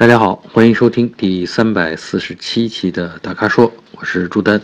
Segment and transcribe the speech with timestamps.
[0.00, 4.58] 大家好，欢迎收听第三百四十七期的大咖说，我是朱丹。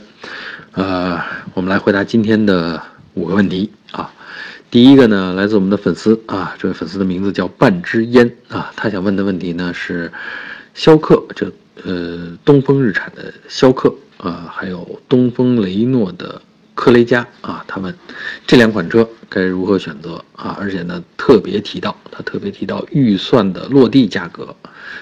[0.72, 1.20] 呃，
[1.52, 4.10] 我们来回答今天的五个问题啊。
[4.70, 10.10] 第一个呢，来自我们的粉丝啊，这位粉丝的名字叫半支烟啊，他想问的问题呢是，
[10.72, 11.52] 逍客这
[11.84, 16.40] 呃东风日产的逍客啊，还有东风雷诺的。
[16.76, 17.92] 科雷嘉啊，他们
[18.46, 20.54] 这两款车该如何选择啊？
[20.60, 24.54] 而且呢，特别提到他特别提到预算的落地价格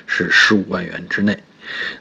[0.07, 1.37] 是十五万元之内，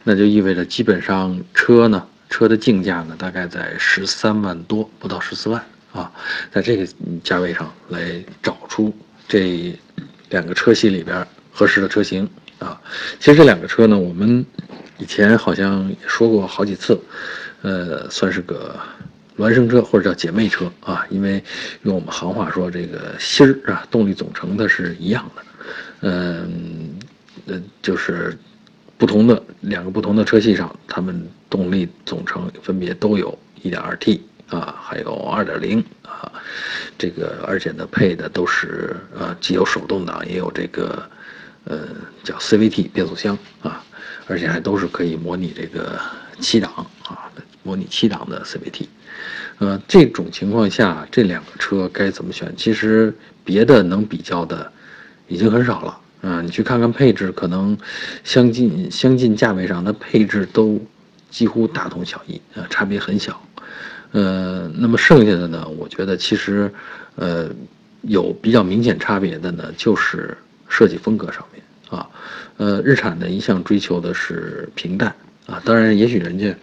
[0.04, 6.10] 那就意味着基本上车呢，车的竞价呢大概在十三万多，不到十四万啊，
[6.52, 6.88] 在这个
[7.24, 8.96] 价位上来找出
[9.28, 9.78] 这
[10.30, 12.30] 两个车系里边合适的车型
[12.60, 12.80] 啊。
[13.20, 14.46] 其实这两个车呢，我们
[15.00, 17.02] 以前好像也说过好几次，
[17.64, 18.80] 呃，算是个。
[19.38, 21.44] 孪生车或者叫姐妹车啊，因为
[21.84, 25.44] 用我们行话说，这个芯儿啊，动力总成的是一样的，
[26.02, 26.96] 嗯，
[27.48, 28.38] 呃，就是
[28.98, 36.32] 不同的两个不同的车系上，它们动力总成分别都有 1.2T 啊，还有2.0啊，
[36.98, 41.04] 这个而且呢配的都是呃既有手动挡也有这个
[41.64, 41.88] 呃
[42.24, 43.84] 叫 CVT 变速箱啊，
[44.28, 46.00] 而且还都是可以模拟这个
[46.40, 46.72] 七档
[47.04, 47.32] 啊，
[47.64, 48.86] 模拟七档的 CVT。
[49.60, 52.54] 呃，这种情况下，这两个车该怎么选？
[52.58, 54.70] 其实别的能比较的
[55.28, 56.42] 已经很少了啊。
[56.42, 57.78] 你去看看配置，可能
[58.24, 60.84] 相近相近价位上的配置都
[61.30, 63.40] 几乎大同小异啊，差别很小。
[64.12, 66.74] 呃，那么剩下的呢，我觉得其实
[67.16, 67.50] 呃
[68.02, 70.36] 有比较明显差别的呢，就是
[70.68, 72.10] 设计风格上面啊。
[72.58, 76.54] 呃，日产呢一向追求的是平淡啊，当然也许人家。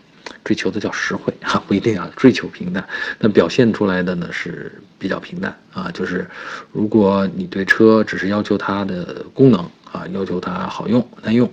[0.45, 2.87] 追求的叫实惠 啊，不一定啊，追求平淡，
[3.19, 5.91] 那表现出来的呢是比较平淡啊。
[5.93, 6.29] 就是
[6.73, 9.61] 如果你对车只是要求它的功能
[9.93, 11.51] 啊，要求它好用耐用，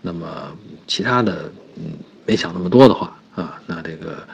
[0.00, 1.92] 那么其他的嗯
[2.26, 4.26] 没想那么多的话啊，那这个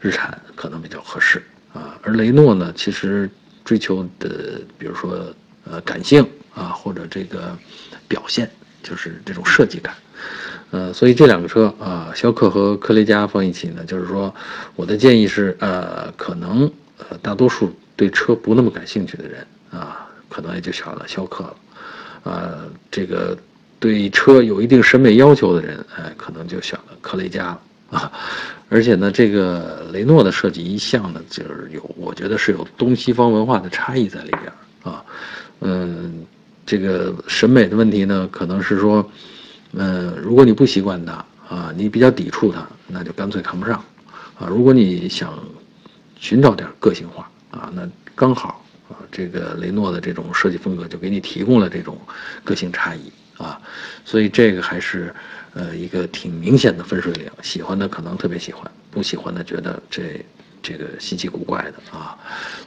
[0.00, 1.42] 日产可能比较合适
[1.72, 1.98] 啊。
[2.02, 3.28] 而雷诺呢，其实
[3.64, 5.26] 追求的比如说
[5.64, 7.56] 呃感性啊，或者这个
[8.06, 8.48] 表现，
[8.82, 9.94] 就是这种设计感。
[10.70, 14.34] 呃，所以这两个车啊，逍客和科雷嘉放一起呢，就是说，
[14.74, 21.56] 我的建议是，呃，可能呃大多数对车不那么感兴趣的人啊，可能也就选了逍客了，
[22.24, 22.58] 呃，
[22.90, 23.38] 这个
[23.78, 27.60] 对车有一定审美要求的人，哎，可能就选了科雷嘉了
[27.90, 28.10] 啊。
[28.68, 34.52] 而且呢，这个雷诺的设计一向呢，就是有，我觉得是有东西方文化的差异在里边
[34.82, 35.04] 啊。
[35.60, 36.26] 嗯，
[36.66, 39.08] 这个审美的问题呢，可能是说。
[39.76, 41.12] 嗯，如果你不习惯它
[41.48, 43.82] 啊，你比较抵触它，那就干脆看不上，
[44.38, 45.38] 啊，如果你想
[46.18, 51.98] 寻找点个性化啊，那刚好啊，这个雷诺的这种设计风格就给你提供了这种
[52.44, 53.60] 个性差异啊，
[54.04, 55.14] 所以这个还是
[55.54, 60.24] 呃一个挺明显的分水岭，喜欢的可能特别喜欢，不喜欢的觉得这
[60.62, 62.16] 这个稀奇古怪的啊，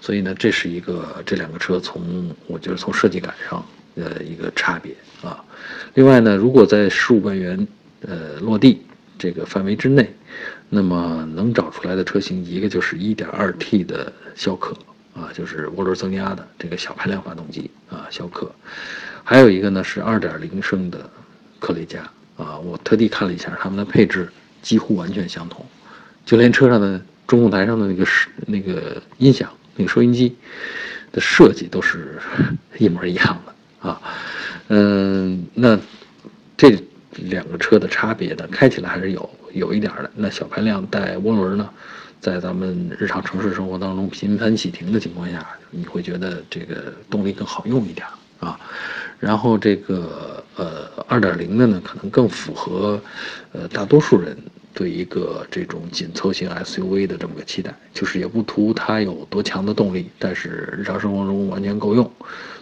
[0.02, 3.66] 所以呢，这是一个这两个车从我觉得从设计感上。
[3.98, 5.44] 的一个差别啊，
[5.98, 7.68] 另外呢，如果在十五万元
[8.08, 8.84] 呃落地
[9.18, 10.08] 这个范围之内，
[10.70, 14.78] 那么能找出来的车型，一个就是 1.2T 的逍客
[15.16, 18.54] 啊，就是涡轮增压的这个小排量发动机啊，逍客，
[19.24, 21.10] 还有一个呢是2.0升的
[21.58, 24.30] 科雷嘉啊，我特地看了一下，它们的配置
[24.62, 25.66] 几乎完全相同，
[26.28, 30.36] 就连车上的中控台上的那个是那个音响那个收音机
[31.12, 32.20] 的设计都是
[32.78, 33.54] 一模一样的。
[33.80, 34.02] 啊，
[34.70, 35.80] 嗯，那
[36.56, 36.78] 这
[37.12, 40.12] 两个车的差别呢，开起来还是有有一点的。
[40.16, 41.70] 那小排量带涡轮呢，
[42.20, 48.06] 在咱们日常城市生活当中频繁启停的情况下，你会觉得这个动力更好用一点
[48.40, 48.60] 啊。
[49.20, 53.02] 然后这个呃二点零的呢，可能更符合
[53.54, 54.38] 呃大多数人
[54.78, 62.12] 对一个这种紧凑型 SUV 的这么个期待，就是也不图它有多强的动力，但是日常生活中完全够用。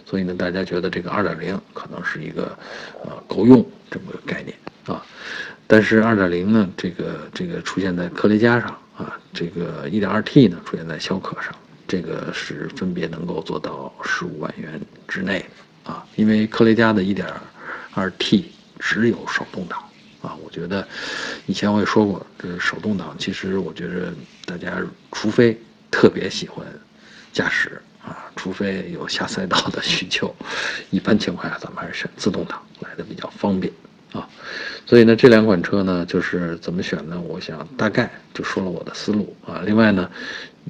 [0.06, 2.58] 所以呢，大家觉得这个2.0可能是一个，
[3.04, 5.04] 呃，够用这么个概念啊。
[5.66, 11.54] 但是2.0呢，这个这个出现在科雷嘉上啊，这个 1.2T 呢出现在逍客上，
[11.86, 15.44] 这个是分别能够做到15万元之内
[15.84, 16.02] 啊。
[16.16, 18.44] 因为科雷嘉的 1.2T
[18.78, 19.85] 只有手动挡
[20.26, 20.86] 啊，我觉得
[21.46, 24.12] 以前我也说过，这手动挡其实我觉得
[24.44, 24.82] 大家
[25.12, 25.56] 除非
[25.90, 26.66] 特别喜欢
[27.32, 27.80] 驾驶。
[28.06, 30.32] 啊，除非有下赛道的需求，
[30.90, 33.72] 一般情况下咱们还是选自动挡来的比较方便
[34.12, 34.28] 啊。
[34.86, 37.20] 所以呢，这两款车呢，就是怎么选呢？
[37.20, 39.60] 我想大概就说了我的思路啊。
[39.66, 40.08] 另外呢，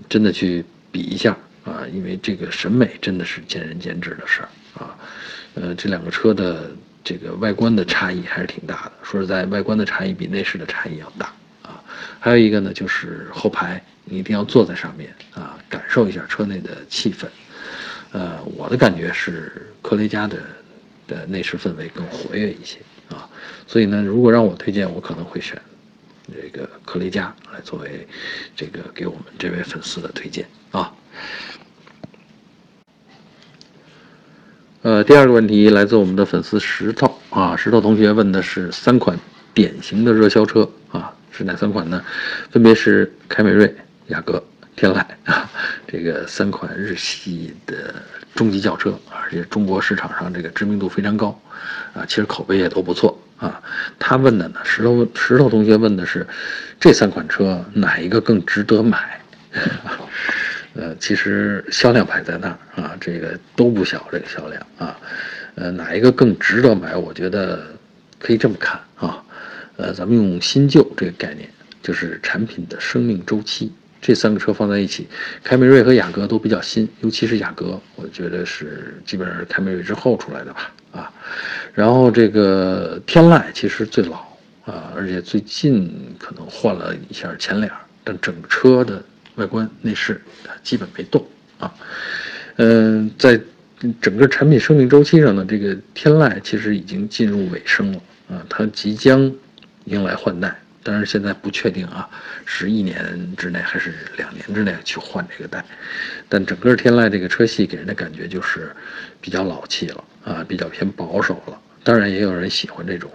[0.09, 4.49] 真的去比一下啊，因为这个审美真的是见仁见智的事儿
[4.83, 4.97] 啊。
[5.57, 6.71] 呃，这两个车的
[7.07, 8.93] 这个外观的差异还是挺大的。
[9.05, 11.33] 说实在，外观的差异比内饰的差异要大
[11.63, 11.81] 啊。
[12.19, 17.27] 还有一个呢，就是后排，你一定要坐在上面啊，感受一下车内的气氛。
[18.11, 20.39] 呃，我的感觉是科雷嘉的
[21.07, 23.31] 的内饰氛围更活跃一些啊。
[23.69, 25.57] 所以呢，如果让我推荐，我可能会选
[26.35, 28.05] 这个科雷嘉来作为
[28.57, 30.93] 这个给我们这位粉丝的推荐啊。
[34.87, 39.19] 呃，第二个问题来自我们的粉丝石头啊，石头同学问的是三款
[39.53, 42.01] 典型的热销车啊，是哪三款呢？
[42.53, 43.75] 分别是凯美瑞、
[44.07, 44.41] 雅阁、
[44.77, 45.51] 天籁啊，
[45.89, 47.97] 这个三款日系的
[48.37, 51.37] 中级轿车，而且中国市场上这个知名度非常高
[51.93, 53.61] 啊，其实口碑也都不错啊。
[53.99, 56.25] 他问的呢，石头石头同学问的是
[56.79, 59.21] 这三款车哪一个更值得买？
[60.79, 64.99] 呃，其实销量排在那儿啊，这个都不小，这个销量啊，
[65.55, 66.95] 呃，哪一个更值得买？
[66.95, 67.67] 我觉得
[68.19, 69.25] 可以这么看啊，
[69.77, 71.49] 呃，咱们用新旧这个概念，
[71.83, 75.09] 就是产品的生命周期，这三个车放在一起，
[75.43, 81.11] 凯美瑞和雅阁都比较新，尤其是雅阁，我觉得是基本上是凯美瑞之后出来的吧，啊，
[81.73, 84.17] 然后这个天籁其实最老
[84.67, 87.73] 啊，而且最近可能换了一下前脸，
[88.05, 89.03] 但整车的。
[89.37, 91.27] 外观内饰它基本没动
[91.59, 91.73] 啊，
[92.57, 93.41] 嗯，在
[94.01, 99.31] 整个产品生命周期上呢，这个天籁其实已经进入尾声了啊，它即将
[99.85, 102.09] 迎来换代，当然现在不确定啊，
[102.45, 105.65] 是一年之内还是两年之内去换这个代，
[106.29, 108.75] 但整个天籁这个车系给人的感觉就是
[109.21, 113.11] 比较老气了啊，比较偏保守了，当然也有人喜欢这种，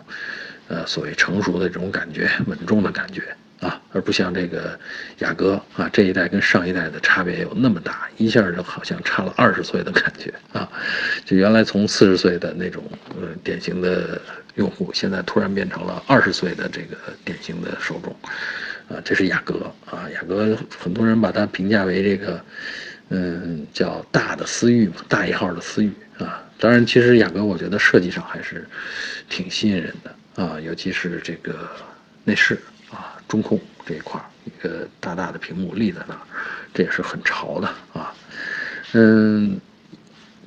[0.68, 3.24] 呃，所谓成熟的这种感觉，稳重的感觉。
[3.62, 4.78] 啊，而不像这个
[5.20, 10.68] 雅阁啊，这一代跟上一代的差别有那么大，一下就好像差了二十岁的感觉啊！
[11.24, 14.20] 就原来从四十岁的那种呃典型的
[14.56, 18.12] 用户，现在突然变成了二十岁的这个典型的受众，
[18.90, 22.44] 啊，这是雅阁啊，雅阁很多人把它评价为这个，
[23.10, 26.44] 嗯，叫大的思域嘛，大一号的思域啊。
[26.58, 28.68] 当然，其实雅阁我觉得设计上还是
[29.30, 31.70] 挺吸引人的啊，尤其是这个
[32.24, 32.60] 内饰。
[33.32, 36.20] 中控这一块一个大大的屏幕立在那儿，
[36.74, 38.14] 这也是很潮的啊。
[38.92, 39.58] 嗯，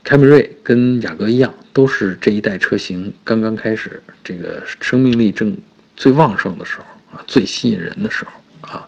[0.02, 5.56] 凯美瑞跟雅阁一样，都是这一代车型刚刚开始，这个生命力正
[5.96, 6.84] 最旺盛的时候
[7.16, 8.32] 啊，最吸引人的时候
[8.68, 8.86] 啊。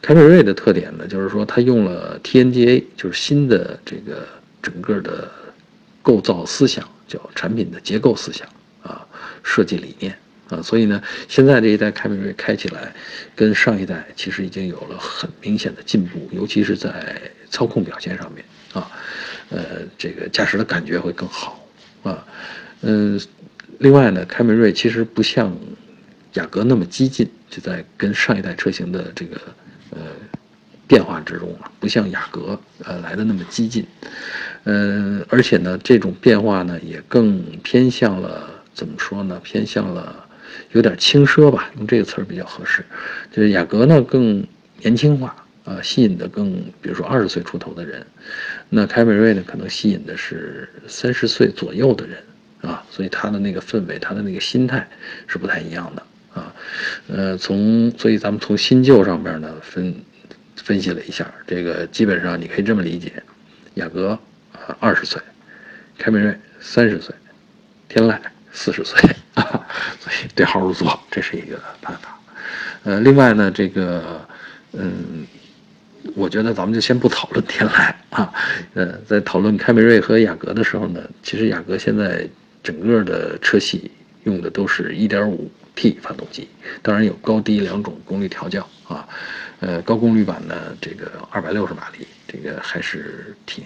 [0.00, 4.24] 凯美瑞的特点呢，就是说它用了 TNGA，就是新的这个
[4.62, 5.28] 整个的
[6.00, 8.46] 构造思想，叫产品的结构思想
[8.84, 9.04] 啊，
[9.42, 10.16] 设计理念。
[10.48, 12.94] 啊，所以呢，现在这一代凯美瑞开起来，
[13.34, 17.20] 跟上一代其实已经有了很明显的进步，尤其是在
[17.50, 18.88] 操控表现上面啊，
[19.50, 21.68] 呃，这个驾驶的感觉会更好
[22.04, 22.24] 啊，
[22.82, 23.20] 嗯，
[23.78, 25.52] 另外呢，凯美瑞其实不像
[26.34, 29.40] 雅阁那么激进，就在跟上一代车型的这个
[29.90, 29.98] 呃
[30.86, 33.84] 变化之中啊，不像雅阁呃来的那么激进，
[34.62, 39.40] 嗯，而且呢，这种变化呢也更偏向了怎么说呢？
[39.42, 40.22] 偏向了。
[40.72, 42.84] 有点轻奢吧，用这个词儿比较合适。
[43.32, 44.46] 就是雅阁呢更
[44.80, 48.06] 年轻化啊，吸引的更，比如说二十岁出头的人。
[48.68, 52.18] 那凯美瑞呢可能吸引的是三十岁左右的人
[52.62, 54.88] 啊，所以它的那个氛围，它的那个心态
[55.26, 56.02] 是不太一样的
[56.40, 56.54] 啊。
[57.08, 59.94] 呃，从所以咱们从新旧上边呢分
[60.56, 63.22] 分析了一下，这个基本上你可以这么理解：
[63.74, 64.18] 雅阁
[64.80, 65.20] 二十岁，
[65.98, 67.14] 凯美瑞三十岁，
[67.88, 68.18] 天籁。
[68.56, 68.98] 四十岁
[69.34, 69.44] 啊，
[70.00, 72.18] 所以对号入座，这是一个办法。
[72.84, 74.26] 呃，另外呢，这个，
[74.72, 75.26] 嗯，
[76.14, 78.32] 我觉得咱们就先不讨论天籁啊。
[78.74, 82.26] 呃，在讨论凯美瑞和雅阁的时候呢，其实雅阁现在
[82.62, 83.90] 整个的车系
[84.24, 86.48] 用的都是一点五 T 发动机，
[86.80, 89.06] 当然有高低两种功率调教啊。
[89.60, 93.64] 呃，高功率版呢，这个二百六十马力，这个还是挺，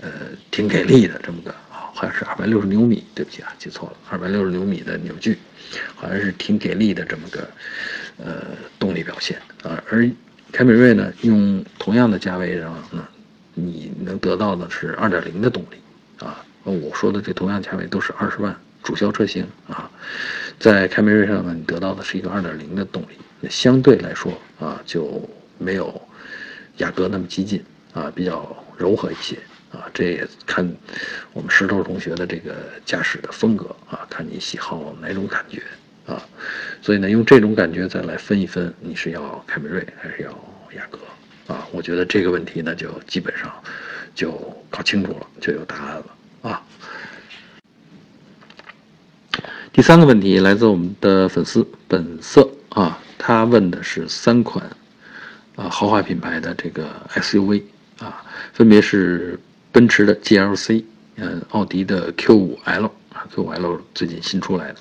[0.00, 0.10] 呃，
[0.50, 1.54] 挺给力的这么个。
[1.96, 5.38] 好像是二百六十牛米，对不起啊，记错了，二百六十牛米的扭矩，
[5.94, 7.48] 好像是挺给力的这么个
[8.18, 8.42] 呃
[8.78, 9.82] 动力表现啊。
[9.90, 10.06] 而
[10.52, 13.08] 凯美瑞呢，用同样的价位上呢，
[13.54, 15.78] 你能得到的是二点零的动力
[16.18, 16.44] 啊。
[16.64, 19.90] 我说的这同样价位都是二十万主销车型啊，
[20.60, 25.26] 在凯美瑞上呢，你得到的是一个二点零的动力，那相对来说啊，就
[25.56, 25.98] 没有
[26.76, 29.38] 雅阁那么激进啊，比较柔和一些。
[29.76, 30.66] 啊，这也看
[31.34, 32.54] 我们石头同学的这个
[32.86, 35.62] 驾驶的风格啊，看你喜好哪种感觉
[36.06, 36.22] 啊，
[36.80, 40.30] 所以呢，用这种感觉再来分一分，你是要凯美瑞还是要
[40.74, 40.98] 雅阁
[41.52, 41.68] 啊？
[41.72, 43.52] 我觉得这个问题呢，就基本上
[44.14, 44.32] 就
[44.70, 46.62] 搞清楚了，就有答案了啊。
[49.72, 54.64] 第三个问题来自我们的粉丝本色啊，他问的是三款
[55.54, 57.62] 啊豪华品牌的这个 SUV
[57.98, 59.38] 啊，分别是
[59.76, 60.82] 奔驰的 GLC，
[61.16, 64.76] 嗯，奥迪的 Q5L 啊，Q5L 最近新出来的，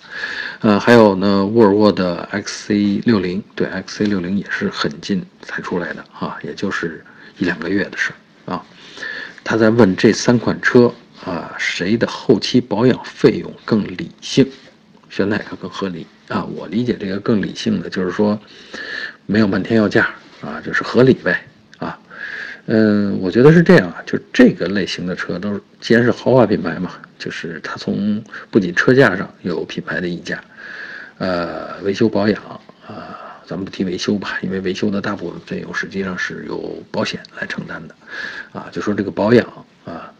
[0.62, 7.04] 呃，还有呢沃尔沃的 XC60，对，XC60 也是很近才出来的啊，也就是
[7.38, 8.14] 一两个月的事
[8.46, 8.64] 啊。
[9.44, 10.90] 他在问这三款车
[11.26, 14.50] 啊，谁的后期保养费用更理性？
[15.10, 16.46] 选哪个更合理啊？
[16.46, 18.40] 我理解这个更理性的就是说，
[19.26, 20.10] 没有漫天要价
[20.40, 21.46] 啊，就是合理呗。
[22.68, 30.44] 嗯，我觉得是这样啊，就这个类型的车都是，既然是豪华品牌嘛，就是它从不仅车价上有品牌的溢价，
[31.20, 32.42] 呃，维修保养
[32.88, 37.96] 啊，咱们不提维修吧，因为维修的大部分费用实际上是由保险来承担的，
[38.52, 39.46] 啊，就说这个保养
[39.86, 40.12] 啊。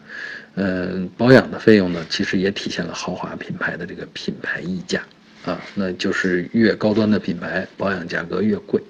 [0.58, 5.02] 嗯，保养的费用呢，其实也体现了豪华品牌的这个品牌溢价
[5.44, 8.80] 啊，那就是越高端的品牌，保养价格越贵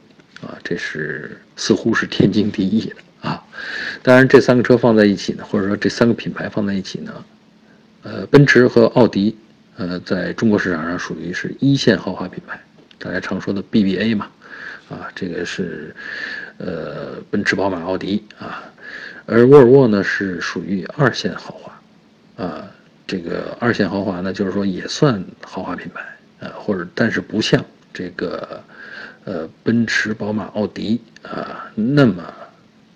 [0.40, 3.42] 啊，这是似乎是天经地义的啊。
[4.02, 7.12] 当然，这三个车放在一起呢，或者说这三个品牌放在一起呢，
[8.02, 9.36] 呃，奔驰和奥迪，
[9.76, 12.60] 呃，在中国市场上属于是一线豪华品牌，
[12.98, 14.28] 大家常说的 BBA 嘛，
[14.88, 15.94] 啊，这个是
[16.58, 18.62] 呃，奔驰、宝马、奥迪啊。
[19.28, 22.70] 而沃尔沃呢是属于二线豪华，啊，
[23.08, 26.00] 这个二线豪华呢，就是说也算豪华品牌，
[26.38, 28.62] 呃，或者但是不像这个，
[29.24, 32.22] 呃，奔驰、宝马、奥迪啊那么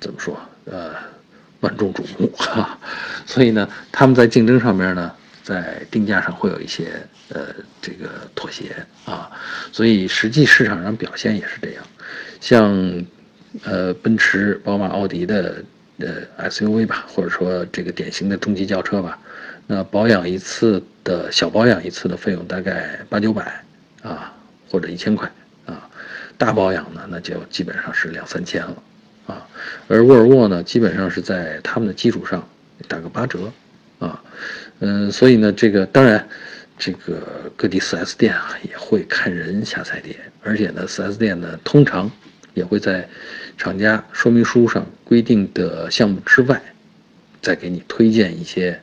[0.01, 0.95] 怎么说，呃，
[1.61, 2.79] 万众瞩目哈，
[3.27, 7.47] 所以呢，他们在竞争上面呢，在定价上会有一些呃
[7.83, 9.31] 这个妥协啊，
[9.71, 11.85] 所以实际市场上表现也是这样，
[12.41, 13.05] 像
[13.65, 15.63] 呃奔驰、宝马、奥迪的。
[16.03, 19.19] 呃，SUV 吧，或者说这个典型的中级轿车吧，
[19.67, 23.63] 那保养一次的小保养一次的费用大概八九百
[24.03, 24.33] 啊，
[24.71, 25.31] 或者一千块
[25.67, 25.87] 啊，
[26.39, 28.83] 大保养呢那就基本上是两三千了。
[29.89, 32.49] 而沃尔沃呢，基本上是在他们的基础上
[32.89, 33.53] 打个八折
[33.99, 34.23] 啊，
[34.81, 36.29] 嗯，所以呢，这个当然，
[36.79, 42.11] 这个各地 4S 店啊也会看人下菜碟，而且呢，4S 店呢通常
[42.55, 43.09] 也会在。
[43.59, 46.59] 厂家说明书上规定的项目之外，
[47.43, 48.81] 再给你推荐一些，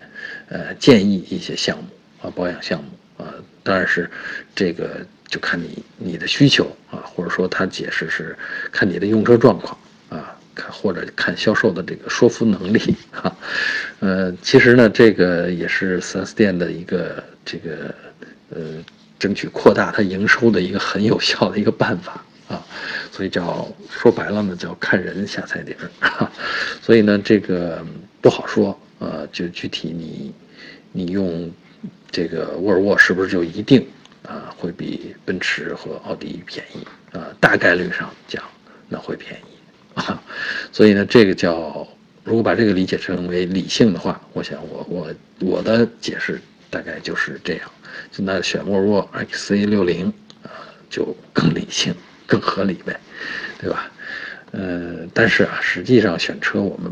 [0.50, 1.86] 呃，建议一些项目
[2.22, 4.08] 啊，保养项目啊，当然是
[4.54, 8.38] 这个就看你你的需求啊，或者说他解释是
[8.72, 9.76] 看你的用车状况，
[10.58, 13.38] 看或者看销售的这个说服能力啊，
[14.00, 17.94] 呃，其实呢，这个也是 4S 店的一个这个
[18.50, 18.84] 呃，
[19.20, 22.24] 争取扩大它营收的一个很有效的一个办法。
[22.48, 22.66] 啊，
[23.12, 26.30] 所以叫说白了呢，叫看人下菜碟儿，
[26.82, 27.86] 所以呢，这个
[28.22, 30.34] 不好说，呃，就具体你，
[30.94, 31.52] 你用
[32.10, 33.86] 这个沃尔沃是不是就一定
[34.24, 37.28] 啊会比奔驰和奥迪便宜啊？
[37.42, 38.42] 大概率上讲，
[38.88, 39.57] 那会便宜
[39.98, 40.24] 啊。
[40.72, 41.88] 所以呢，这个叫
[42.24, 46.40] 如果把这个理解成为理性的话，我想我我我的解释
[46.70, 47.70] 大概就是这样，
[48.12, 50.06] 就那选沃尔沃 XC60
[50.44, 50.50] 啊，
[50.90, 51.94] 就更理性。
[52.30, 53.00] 更合理呗，
[53.58, 53.90] 对吧？
[54.52, 56.92] 呃，但是啊，实际上选车，我们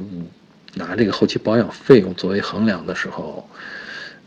[0.75, 3.45] 拿这个后期保养费用作为衡量的时候，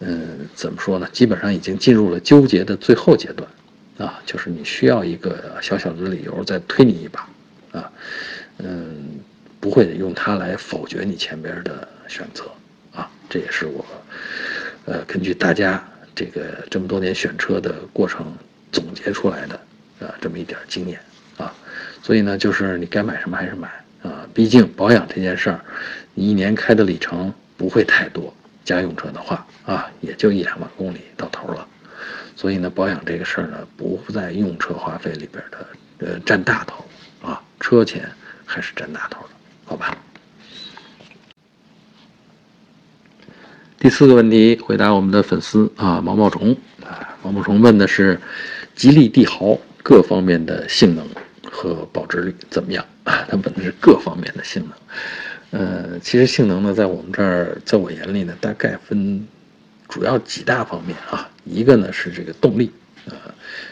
[0.00, 1.08] 嗯，怎么说呢？
[1.11, 3.49] 基本上已经进入了纠结的最后阶段，
[3.97, 7.26] 啊，就是你需要一个小小的理由再推你一把，
[7.73, 7.90] 啊，
[8.59, 9.21] 嗯，
[9.61, 12.45] 不会用它来否决你前边的选择，
[12.93, 13.85] 啊，这也是我，
[14.85, 15.83] 呃，根据大家
[16.15, 18.37] 这个这么多年选车的过程
[18.71, 19.61] 总结出来的。
[20.00, 21.00] 啊，这么一点经验
[21.38, 21.53] 啊，
[22.05, 23.69] 所以呢，就是你该买什么还是买
[24.00, 24.25] 啊。
[24.33, 25.61] 毕竟保养这件事儿，
[26.15, 28.33] 你一年开的里程不会太多，
[28.65, 31.67] 家用车的话啊，也就一两万公里到头了。
[32.37, 35.67] 所以呢，保养这个事儿呢，不在用车花费里边的
[36.07, 36.85] 呃占大头
[37.21, 38.09] 啊，车钱
[38.49, 39.28] 还是占大头的，
[39.67, 39.97] 好吧？
[43.78, 48.21] 第四个问题，回答我们的粉丝啊，毛毛虫啊，毛毛虫问的是
[48.75, 49.57] 吉利帝豪。
[49.81, 51.09] 各方面的性能
[51.50, 53.25] 和保值率怎么样啊？
[53.26, 54.62] 它问的是各方面的性
[55.50, 59.26] 能，呃，其实性能呢，在我们这儿，在我眼里呢，大概分
[59.88, 61.26] 主要几大方面啊。
[61.45, 62.71] 一个呢是这个动力，
[63.07, 63.14] 呃，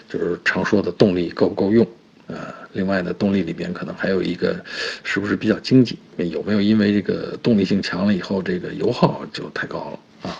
[0.08, 1.86] 就是常说的动力够不够用，
[2.26, 4.62] 呃，另外呢，动力里边可能还有一个
[5.04, 10.38] 是不是比较经济，有没有因为这个动力性强了以后，这个油耗就太高了啊？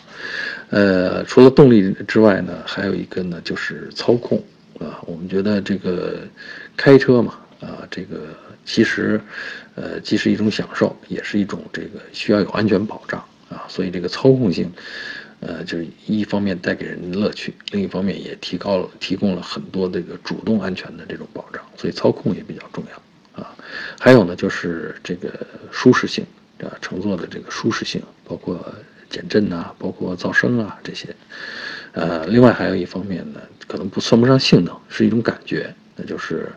[0.71, 4.43] 呃，除了动力之外呢，还有一个呢就是操控。
[4.79, 6.19] 啊，我们觉得这个
[6.77, 8.27] 开车嘛，啊，这个
[8.67, 9.19] 其实，
[9.75, 13.65] 呃，既是一种享受，也是一种这个需要有安全保障啊。
[13.69, 14.71] 所以这个操控性，
[15.41, 23.55] 呃，就是一方面带给人乐趣，另一方面也提高了提供了很多这个主动安全的这种保障，所以操控也比较重要啊。
[24.01, 26.25] 还有呢，就是这个舒适性
[26.61, 28.75] 啊，乘坐的这个舒适性，包括
[29.11, 31.15] 减震呐，包括噪声啊这些。
[31.93, 36.49] 呃，另外还有一方面呢，可能不算不上性能，是一种感觉，那就是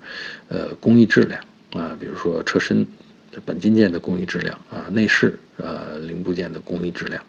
[0.47, 1.41] 呃工艺质量
[1.73, 2.87] 啊，比如说车身
[3.45, 7.21] 钣金件的工艺质量啊，内饰呃零部件的工艺质量。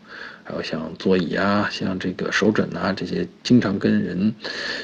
[0.51, 4.35] 然后像座椅啊，像这个手枕啊，这些经常跟人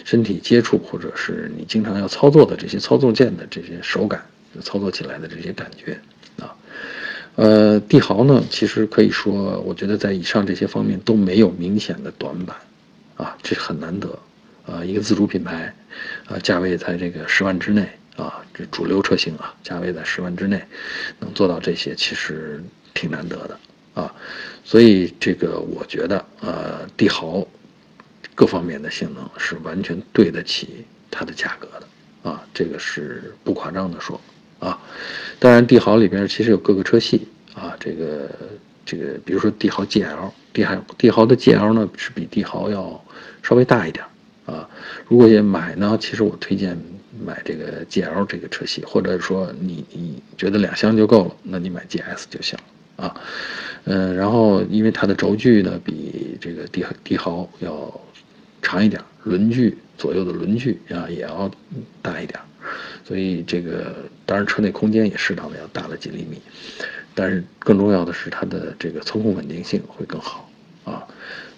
[0.04, 4.24] 身体接触，或者是你经常要操作的这些操作键的这些手感，
[4.62, 5.98] 操作起来的这些感觉
[6.40, 6.54] 啊，
[7.34, 12.56] 呃，帝豪呢，其实可以说，我觉得在以上这些方面都没有明显的短板，
[13.16, 14.16] 啊，这很难得，
[14.66, 15.74] 啊，一个自主品牌，
[16.28, 20.62] 啊，价位在这个十万之内，啊，这主流车型啊，价位在十万之内，
[21.18, 22.62] 能做到这些，其实
[22.94, 23.58] 挺难得的。
[23.96, 24.14] 啊，
[24.62, 27.44] 所以这个我觉得，呃，帝豪
[28.34, 34.20] 各方面的性能是完全对得起它的价格的，啊，这个是不夸张的说，
[34.58, 34.78] 啊，
[35.38, 38.28] 当然帝豪里边其实有各个车系，啊，这个
[38.84, 43.02] 这个，比如说帝豪 GL，帝豪帝豪的 GL 呢是比帝豪要
[43.42, 44.04] 稍微大一点，
[44.44, 44.68] 啊，
[45.08, 46.78] 如果也买呢，其实我推荐
[47.24, 52.58] 买这个 GL 这个车系，或者说你你觉得两厢就够了，那你买 GS 就行。
[52.96, 53.14] 啊，
[53.84, 58.00] 嗯，然后因为它的轴距呢比这个帝帝豪要
[58.62, 61.50] 长一点，轮距左右的轮距啊也要
[62.02, 62.40] 大一点，
[63.04, 66.40] 所以这个当然车内空间也适当的要大了几厘米，
[67.14, 70.50] 但是更重要的是它的这个操控稳定性会更好
[70.84, 71.06] 啊，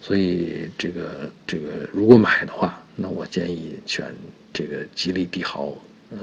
[0.03, 4.13] 所以这个这个如果买的话，那我建议选
[4.53, 5.73] 这个吉利帝豪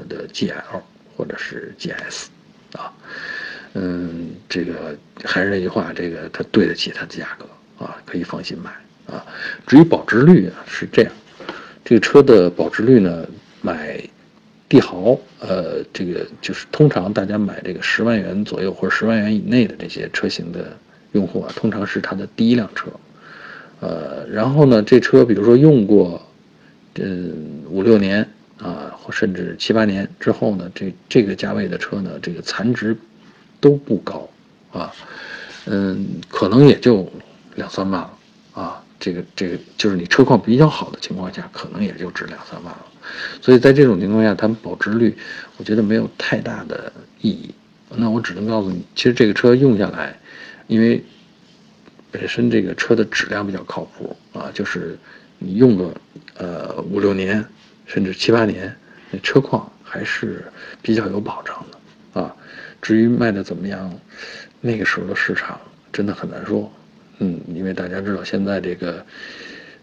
[0.10, 0.81] 的 GL
[1.15, 2.25] 或者是 GS
[2.74, 2.93] 啊。
[3.77, 7.46] 嗯，这个还是那句话，这个它对得起它的价格
[7.84, 8.72] 啊，可以放心买
[9.13, 9.25] 啊。
[9.67, 11.12] 至于保值率啊，是这样，
[11.84, 13.27] 这个车的保值率呢，
[13.62, 14.01] 买
[14.70, 20.78] 帝豪，呃，这个就是通常大家买这个十万元左右或者十万元以内的这些车型的
[21.12, 22.88] 用户啊，通常是他的第一辆车，
[23.82, 26.26] 呃，然后呢，这车比如说用过，
[26.93, 28.26] 嗯，五六年
[28.58, 32.95] 啊，或甚至七八年之后呢，这这个价位的车呢，这个残值。
[33.60, 34.30] 都不高，
[34.72, 34.91] 啊，
[35.65, 37.12] 嗯，可能也就
[37.56, 38.18] 两三万了，
[38.54, 42.86] 啊，这个这个就是你车况比较好的情况下，可能也就值两三万了，
[43.41, 45.15] 所以在这种情况下，它们保值率，
[45.58, 46.91] 我觉得没有太大的
[47.22, 47.54] 意义。
[47.98, 50.18] 那我只能告诉你，其实这个车用下来，
[50.68, 51.04] 因为
[52.12, 54.98] 本身这个车的质量比较靠谱啊，就是
[55.38, 55.94] 你用个
[56.38, 57.46] 呃五六年，
[57.86, 58.76] 甚至七八年，
[59.12, 60.44] 那车况还是
[60.82, 61.78] 比较有保障的，
[62.86, 63.91] 至于卖的怎么样，
[64.62, 65.60] 那个时候的市场
[65.91, 66.71] 真的很难说。
[67.17, 69.04] 嗯，因为大家知道现在这个，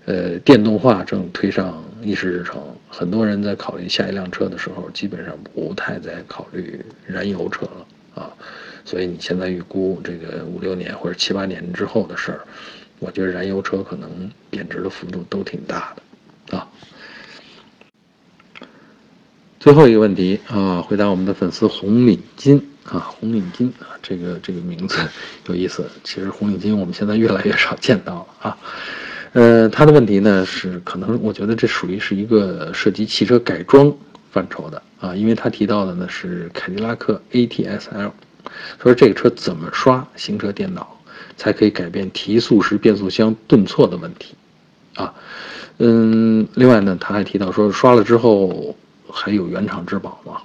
[0.04, 8.30] 呃，电动化正推上议事日程，很多人在考虑下一辆车的时候，基本上不太再考虑燃油车了啊。
[8.84, 12.40] 所以你现在预估这个五六年或者七八年之后的事儿，
[13.00, 15.92] 我觉得燃油车可能贬值的幅度都挺大
[16.48, 16.68] 的啊。
[19.58, 22.62] 最后一个问题啊，回答我们的粉丝红领巾。
[22.84, 24.98] 啊，红领巾啊，这个这个名字
[25.46, 25.88] 有意思。
[26.02, 28.58] 其实红领巾我们现在越来越少见到了啊。
[29.32, 33.92] 呃，他的问题呢是，可能我觉得这属于是一个涉及汽车改装
[34.30, 38.12] 范畴的啊，因为他提到的呢是凯迪拉克 ATS-L，
[38.82, 41.00] 说这个车怎么刷行车电脑
[41.36, 44.34] 才可以改变提速时变速箱顿挫的问题
[44.94, 45.14] 啊？
[45.78, 48.76] 嗯，另外呢，他还提到说刷了之后
[49.10, 50.42] 还有原厂质保吗？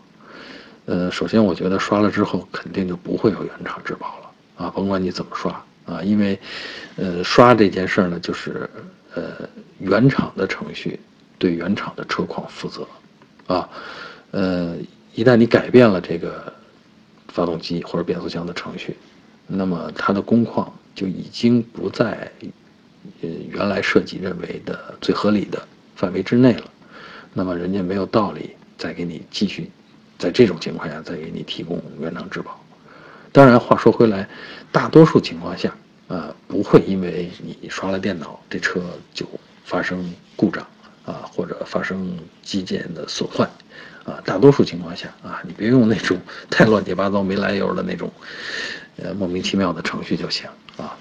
[0.87, 5.51] 呃，首先我觉得刷了之后肯定就不会有原厂质保了啊，甭管你怎么刷
[5.85, 6.39] 啊，因为，
[6.95, 8.69] 呃，刷这件事呢，就是
[9.13, 9.47] 呃
[9.79, 10.97] 原厂的程序
[11.37, 12.87] 对原厂的车况负责，
[13.47, 13.69] 啊，
[14.31, 14.77] 呃，
[15.13, 16.53] 一旦你改变了这个
[17.27, 18.95] 发动机或者变速箱的程序，
[19.45, 22.31] 那么它的工况就已经不在
[23.21, 25.61] 呃原来设计认为的最合理的
[25.97, 26.71] 范围之内了，
[27.33, 29.69] 那么人家没有道理再给你继续。
[30.17, 32.59] 在这种情况下，再给你提供原厂质保。
[33.31, 34.27] 当然，话说回来，
[34.71, 35.75] 大多数情况下，
[36.07, 38.81] 呃，不会因为你刷了电脑，这车
[39.13, 39.27] 就
[39.63, 40.65] 发生故障
[41.05, 43.47] 啊，或者发生机件的损坏
[44.05, 44.19] 啊。
[44.25, 46.17] 大多数情况下啊，你别用那种
[46.49, 48.11] 太乱七八糟、没来由的那种，
[48.95, 50.97] 呃，莫名其妙的程序就行啊。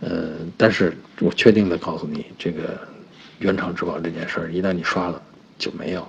[0.00, 2.78] 呃，但是我确定的告诉你，这个
[3.38, 5.20] 原厂质保这件事儿，一旦你刷了，
[5.58, 6.00] 就没有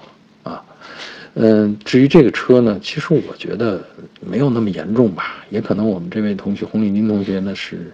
[0.43, 0.65] 了啊。
[1.35, 3.83] 嗯，至于这个车呢，其实我觉得
[4.19, 7.91] 没有那么严重吧，也可能我们这位同学红领巾同学呢是，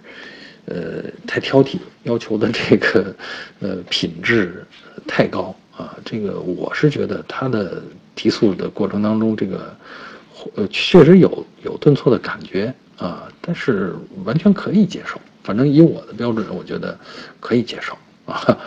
[0.66, 3.14] 呃，太挑剔，要求的这个
[3.60, 4.62] 呃品质
[5.06, 5.96] 太高啊。
[6.04, 7.82] 这个我是觉得它的
[8.14, 9.74] 提速的过程当中，这个
[10.68, 15.18] 确实有有顿挫的感觉啊，但是完全可以接受。
[15.42, 16.98] 反正以我的标准，我觉得
[17.40, 18.58] 可以接受啊。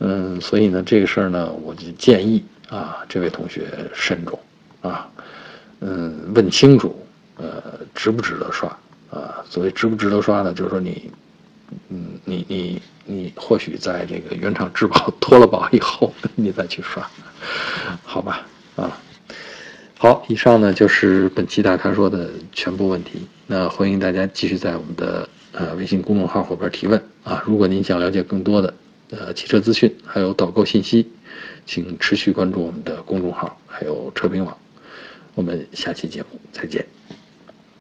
[0.00, 4.38] 嗯，所以呢，这个事儿呢，我就建议啊，这位同学慎重
[4.80, 5.06] 啊，
[5.80, 7.06] 嗯，问清楚，
[7.36, 7.62] 呃，
[7.94, 8.66] 值不值得刷
[9.10, 9.44] 啊？
[9.44, 11.10] 所谓值不值得刷呢，就是说你，
[11.90, 17.06] 嗯，你你你或许在这个原厂质保 脱了保以后，你再去刷，
[18.04, 18.46] 好吧？
[18.76, 18.98] 啊，
[19.98, 23.28] 好，以上呢就是本期大咖说的全部问题。
[23.46, 27.42] 那欢迎大家继续在我们的呃微信公众号后边提问啊。
[27.44, 28.72] 如果您想了解更多的。
[29.14, 31.06] 呃，汽车资讯还有导购信息，
[31.66, 34.56] 请持续关注我们的公众号，还有车评网。
[35.34, 36.84] 我们下期节目再见。